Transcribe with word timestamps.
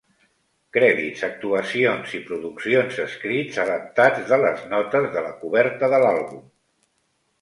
Crèdits, 0.75 1.25
actuacions 1.27 2.15
i 2.19 2.23
produccions 2.31 2.97
escrits 3.05 3.61
adaptats 3.67 4.25
de 4.33 4.41
les 4.45 4.65
notes 4.73 5.07
de 5.17 5.23
la 5.27 5.39
coberta 5.43 5.91
de 5.97 6.01
l'àlbum. 6.07 6.45